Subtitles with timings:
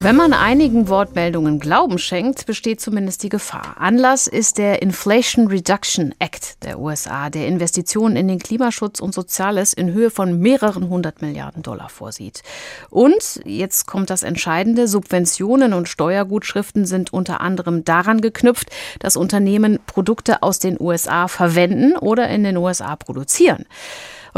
[0.00, 3.74] Wenn man einigen Wortmeldungen Glauben schenkt, besteht zumindest die Gefahr.
[3.80, 9.72] Anlass ist der Inflation Reduction Act der USA, der Investitionen in den Klimaschutz und Soziales
[9.72, 12.44] in Höhe von mehreren hundert Milliarden Dollar vorsieht.
[12.90, 18.70] Und, jetzt kommt das Entscheidende, Subventionen und Steuergutschriften sind unter anderem daran geknüpft,
[19.00, 23.66] dass Unternehmen Produkte aus den USA verwenden oder in den USA produzieren.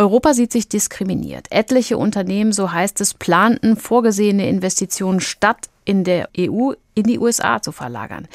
[0.00, 1.48] Europa sieht sich diskriminiert.
[1.50, 7.60] Etliche Unternehmen, so heißt es, planten vorgesehene Investitionen statt in der EU in die USA
[7.60, 8.26] zu verlagern.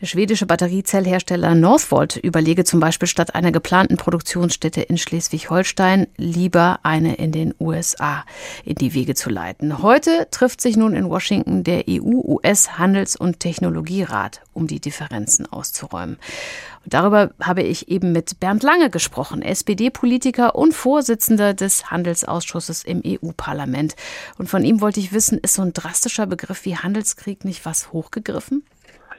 [0.00, 7.16] Der schwedische Batteriezellhersteller Northvolt überlege zum Beispiel statt einer geplanten Produktionsstätte in Schleswig-Holstein lieber eine
[7.16, 8.24] in den USA
[8.62, 9.82] in die Wege zu leiten.
[9.82, 16.18] Heute trifft sich nun in Washington der EU-US-Handels- und Technologierat, um die Differenzen auszuräumen.
[16.86, 23.96] Darüber habe ich eben mit Bernd Lange gesprochen, SPD-Politiker und Vorsitzender des Handelsausschusses im EU-Parlament.
[24.38, 27.92] Und von ihm wollte ich wissen, ist so ein drastischer Begriff wie Handelskrieg nicht was
[27.92, 28.64] hochgegriffen?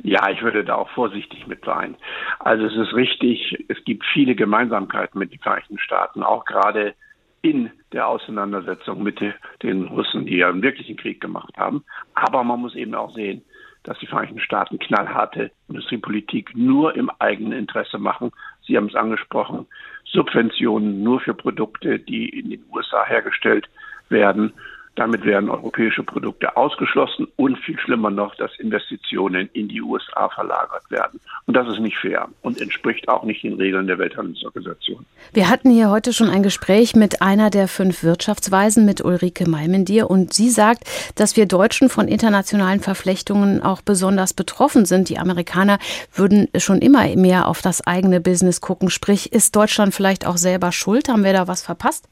[0.04, 1.98] Ja, ich würde da auch vorsichtig mit sein.
[2.40, 6.94] Also es ist richtig, es gibt viele Gemeinsamkeiten mit den Vereinigten Staaten, auch gerade
[7.42, 9.20] in der Auseinandersetzung mit
[9.64, 11.84] den Russen, die ja einen wirklichen Krieg gemacht haben.
[12.14, 13.44] Aber man muss eben auch sehen,
[13.88, 18.32] dass die Vereinigten Staaten knallharte Industriepolitik nur im eigenen Interesse machen.
[18.66, 19.66] Sie haben es angesprochen,
[20.04, 23.70] Subventionen nur für Produkte, die in den USA hergestellt
[24.10, 24.54] werden
[24.98, 30.90] damit werden europäische Produkte ausgeschlossen und viel schlimmer noch, dass Investitionen in die USA verlagert
[30.90, 31.20] werden.
[31.46, 35.06] Und das ist nicht fair und entspricht auch nicht den Regeln der Welthandelsorganisation.
[35.34, 40.10] Wir hatten hier heute schon ein Gespräch mit einer der fünf Wirtschaftsweisen, mit Ulrike Maimendier.
[40.10, 40.84] Und sie sagt,
[41.16, 45.10] dass wir Deutschen von internationalen Verflechtungen auch besonders betroffen sind.
[45.10, 45.78] Die Amerikaner
[46.14, 48.90] würden schon immer mehr auf das eigene Business gucken.
[48.90, 51.08] Sprich, ist Deutschland vielleicht auch selber schuld?
[51.08, 52.10] Haben wir da was verpasst?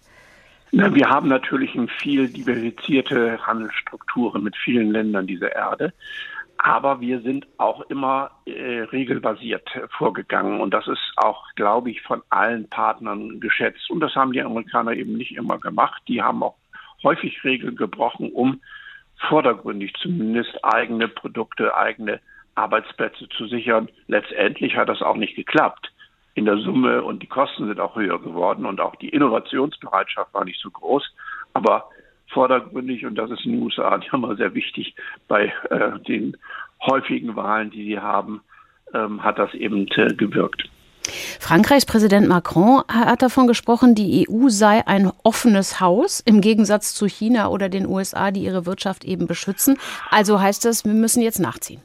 [0.77, 5.93] Wir haben natürlich ein viel diversifizierte Handelsstrukturen mit vielen Ländern dieser Erde.
[6.57, 10.59] Aber wir sind auch immer äh, regelbasiert vorgegangen.
[10.59, 13.89] Und das ist auch, glaube ich, von allen Partnern geschätzt.
[13.89, 16.01] Und das haben die Amerikaner eben nicht immer gemacht.
[16.09, 16.57] Die haben auch
[17.03, 18.59] häufig Regeln gebrochen, um
[19.29, 22.19] vordergründig zumindest eigene Produkte, eigene
[22.55, 23.87] Arbeitsplätze zu sichern.
[24.07, 25.93] Letztendlich hat das auch nicht geklappt
[26.35, 30.45] in der Summe und die Kosten sind auch höher geworden und auch die Innovationsbereitschaft war
[30.45, 31.03] nicht so groß.
[31.53, 31.89] Aber
[32.27, 34.95] vordergründig, und das ist in den USA immer sehr wichtig,
[35.27, 36.37] bei äh, den
[36.85, 38.41] häufigen Wahlen, die sie haben,
[38.93, 40.69] ähm, hat das eben äh, gewirkt.
[41.39, 47.05] Frankreichs Präsident Macron hat davon gesprochen, die EU sei ein offenes Haus im Gegensatz zu
[47.05, 49.77] China oder den USA, die ihre Wirtschaft eben beschützen.
[50.09, 51.81] Also heißt das, wir müssen jetzt nachziehen.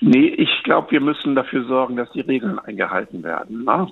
[0.00, 3.64] Nee, ich glaube, wir müssen dafür sorgen, dass die Regeln eingehalten werden.
[3.64, 3.90] Na,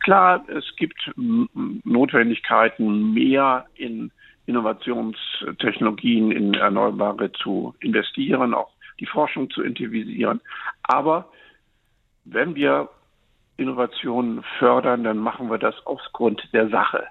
[0.00, 4.10] klar, es gibt Notwendigkeiten, mehr in
[4.46, 10.40] Innovationstechnologien, in Erneuerbare zu investieren, auch die Forschung zu intensivieren.
[10.82, 11.30] Aber
[12.24, 12.88] wenn wir
[13.56, 17.04] Innovationen fördern, dann machen wir das aufgrund der Sache.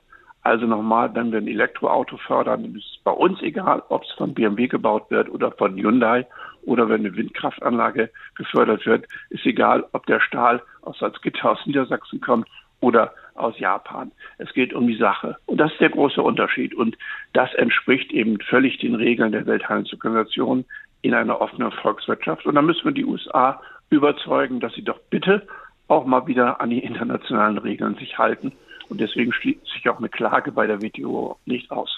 [0.45, 4.11] Also nochmal, wenn wir ein Elektroauto fördern, dann ist es bei uns egal, ob es
[4.11, 6.27] von BMW gebaut wird oder von Hyundai
[6.65, 12.21] oder wenn eine Windkraftanlage gefördert wird, ist egal, ob der Stahl aus Salzgitter aus Niedersachsen
[12.21, 12.47] kommt
[12.79, 14.11] oder aus Japan.
[14.37, 15.35] Es geht um die Sache.
[15.47, 16.75] Und das ist der große Unterschied.
[16.75, 16.95] Und
[17.33, 20.63] das entspricht eben völlig den Regeln der Welthandelsorganisation
[21.01, 22.45] in einer offenen Volkswirtschaft.
[22.45, 25.47] Und da müssen wir die USA überzeugen, dass sie doch bitte
[25.87, 28.51] auch mal wieder an die internationalen Regeln sich halten
[28.89, 31.89] und deswegen schließt sich auch eine Klage bei der WTO nicht aus.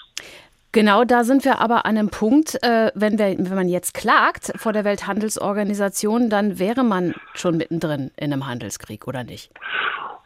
[0.72, 4.52] Genau, da sind wir aber an einem Punkt, äh, wenn, wir, wenn man jetzt klagt
[4.56, 9.50] vor der Welthandelsorganisation, dann wäre man schon mittendrin in einem Handelskrieg, oder nicht?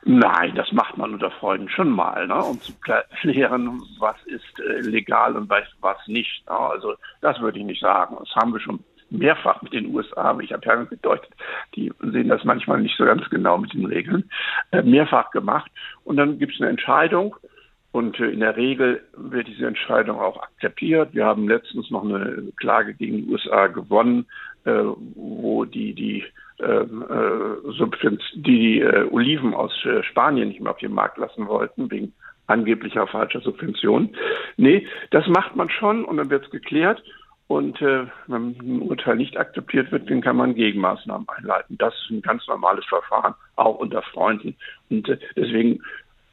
[0.05, 2.35] Nein, das macht man unter Freunden schon mal, ne?
[2.35, 2.73] um zu
[3.21, 6.45] klären, was ist äh, legal und was, was nicht.
[6.49, 6.59] Ne?
[6.59, 8.17] Also das würde ich nicht sagen.
[8.19, 8.81] Das haben wir schon
[9.13, 11.31] mehrfach mit den USA, ich habe ja gedeutet,
[11.77, 14.31] die sehen das manchmal nicht so ganz genau mit den Regeln,
[14.71, 15.71] äh, mehrfach gemacht.
[16.05, 17.37] Und dann gibt es eine Entscheidung
[17.93, 21.11] und äh, in der Regel wird diese Entscheidung auch akzeptiert.
[21.13, 24.27] Wir haben letztens noch eine Klage gegen die USA gewonnen,
[24.65, 24.83] äh,
[25.15, 26.25] wo die die
[26.61, 29.73] ähm, äh, die, die Oliven aus
[30.03, 32.13] Spanien nicht mehr auf den Markt lassen wollten, wegen
[32.47, 34.15] angeblicher falscher Subvention.
[34.57, 37.03] Nee, das macht man schon und dann wird es geklärt.
[37.53, 41.77] Und äh, wenn ein Urteil nicht akzeptiert wird, dann kann man Gegenmaßnahmen einleiten.
[41.77, 44.57] Das ist ein ganz normales Verfahren, auch unter Freunden.
[44.89, 45.83] Und äh, deswegen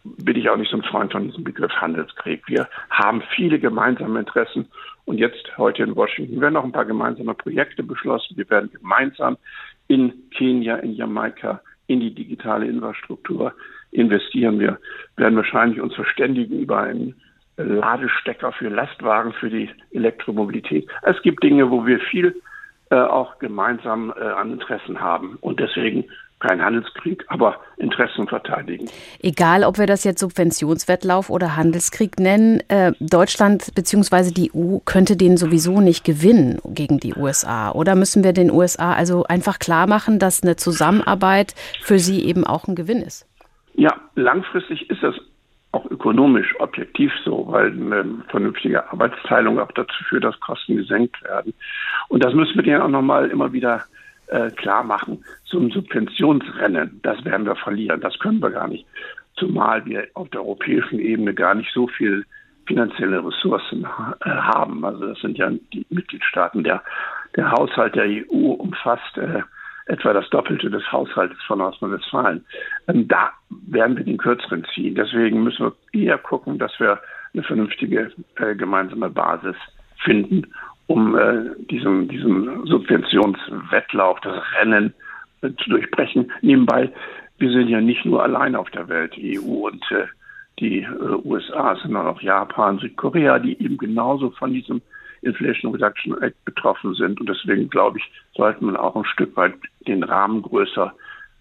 [0.05, 2.47] bin ich auch nicht so ein Freund von diesem Begriff Handelskrieg.
[2.47, 4.69] Wir haben viele gemeinsame Interessen.
[5.03, 8.37] Und jetzt heute in Washington werden noch ein paar gemeinsame Projekte beschlossen.
[8.37, 9.35] Wir werden gemeinsam
[9.89, 13.53] in Kenia, in Jamaika, in die digitale Infrastruktur
[13.91, 14.57] investieren.
[14.61, 14.79] Wir
[15.17, 17.15] werden wahrscheinlich uns verständigen über einen
[17.59, 20.87] Ladestecker für Lastwagen, für die Elektromobilität.
[21.03, 22.35] Es gibt Dinge, wo wir viel
[22.89, 25.37] äh, auch gemeinsam äh, an Interessen haben.
[25.41, 26.05] Und deswegen
[26.39, 28.89] kein Handelskrieg, aber Interessen verteidigen.
[29.21, 34.31] Egal, ob wir das jetzt Subventionswettlauf oder Handelskrieg nennen, äh, Deutschland bzw.
[34.31, 37.71] die EU könnte den sowieso nicht gewinnen gegen die USA.
[37.71, 42.45] Oder müssen wir den USA also einfach klar machen, dass eine Zusammenarbeit für sie eben
[42.45, 43.27] auch ein Gewinn ist?
[43.73, 45.15] Ja, langfristig ist das
[45.71, 51.53] auch ökonomisch objektiv so, weil eine vernünftige Arbeitsteilung auch dazu führt, dass Kosten gesenkt werden.
[52.07, 53.83] Und das müssen wir denen auch nochmal immer wieder
[54.27, 55.23] äh, klar machen.
[55.45, 58.85] Zum Subventionsrennen, das werden wir verlieren, das können wir gar nicht.
[59.35, 62.25] Zumal wir auf der europäischen Ebene gar nicht so viel
[62.65, 64.83] finanzielle Ressourcen äh, haben.
[64.85, 66.63] Also das sind ja die Mitgliedstaaten.
[66.63, 66.83] Der,
[67.35, 69.41] der Haushalt der EU umfasst äh,
[69.89, 72.45] etwa das Doppelte des Haushaltes von Nordrhein-Westfalen.
[72.87, 73.31] Ähm, da
[73.67, 74.95] werden wir den Kürzeren ziehen.
[74.95, 76.99] Deswegen müssen wir eher gucken, dass wir
[77.33, 79.55] eine vernünftige äh, gemeinsame Basis
[80.03, 80.47] finden,
[80.87, 84.93] um äh, diesen, diesen Subventionswettlauf, das Rennen
[85.41, 86.31] äh, zu durchbrechen.
[86.41, 86.91] Nebenbei,
[87.39, 90.05] wir sind ja nicht nur allein auf der Welt, die EU und äh,
[90.59, 90.87] die äh,
[91.23, 94.81] USA, sondern auch Japan, Südkorea, die eben genauso von diesem
[95.21, 97.19] Inflation Reduction Act betroffen sind.
[97.19, 99.53] Und deswegen glaube ich, sollte man auch ein Stück weit
[99.87, 100.93] den Rahmen größer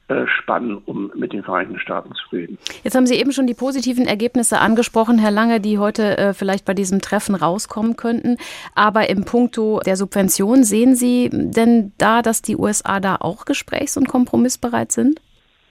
[0.08, 2.56] äh, spannen, um mit den Vereinigten Staaten zu reden.
[2.82, 6.64] Jetzt haben Sie eben schon die positiven Ergebnisse angesprochen, Herr Lange, die heute äh, vielleicht
[6.64, 8.38] bei diesem Treffen rauskommen könnten.
[8.74, 13.98] Aber im Punkto der Subvention sehen Sie denn da, dass die USA da auch gesprächs-
[13.98, 15.20] und kompromissbereit sind?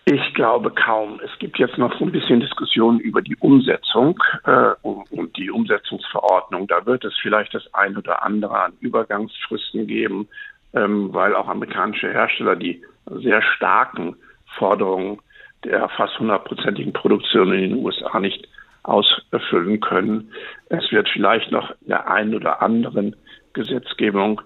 [0.10, 1.20] Ich glaube kaum.
[1.22, 6.66] Es gibt jetzt noch so ein bisschen Diskussionen über die Umsetzung äh, und die Umsetzungsverordnung.
[6.66, 10.30] Da wird es vielleicht das ein oder andere an Übergangsfristen geben,
[10.74, 14.16] ähm, weil auch amerikanische Hersteller die sehr starken
[14.58, 15.20] Forderungen
[15.66, 18.48] der fast hundertprozentigen Produktion in den USA nicht
[18.84, 20.32] ausfüllen können.
[20.70, 23.14] Es wird vielleicht noch in der einen oder anderen
[23.52, 24.40] Gesetzgebung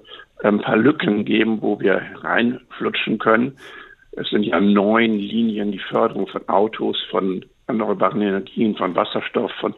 [0.43, 3.57] ein paar Lücken geben, wo wir reinflutschen können.
[4.13, 9.73] Es sind ja neun Linien, die Förderung von Autos, von erneuerbaren Energien, von Wasserstoff, von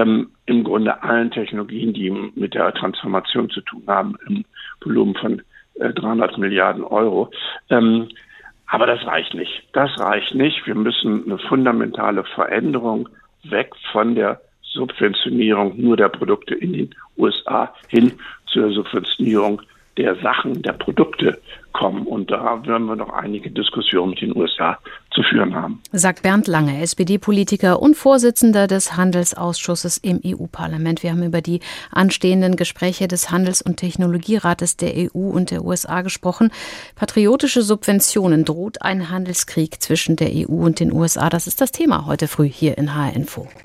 [0.00, 4.44] ähm, im Grunde allen Technologien, die mit der Transformation zu tun haben, im
[4.80, 5.42] Volumen von
[5.74, 7.30] äh, 300 Milliarden Euro.
[7.70, 8.08] Ähm,
[8.66, 9.68] aber das reicht nicht.
[9.72, 10.66] Das reicht nicht.
[10.66, 13.08] Wir müssen eine fundamentale Veränderung
[13.44, 18.12] weg von der Subventionierung nur der Produkte in den USA hin
[18.46, 19.62] zur Subventionierung
[19.96, 21.38] der Sachen, der Produkte
[21.72, 22.06] kommen.
[22.06, 24.78] Und da werden wir noch einige Diskussionen mit den USA
[25.10, 25.82] zu führen haben.
[25.92, 31.02] Sagt Bernd Lange, SPD-Politiker und Vorsitzender des Handelsausschusses im EU-Parlament.
[31.02, 31.60] Wir haben über die
[31.90, 36.50] anstehenden Gespräche des Handels- und Technologierates der EU und der USA gesprochen.
[36.94, 41.28] Patriotische Subventionen droht ein Handelskrieg zwischen der EU und den USA.
[41.28, 43.48] Das ist das Thema heute früh hier in HR Info.